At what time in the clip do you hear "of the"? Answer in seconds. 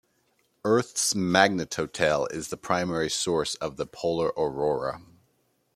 3.53-3.85